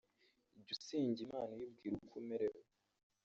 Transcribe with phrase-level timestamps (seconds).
[0.65, 2.61] Jya usenga Imana uyibwira uko umerewe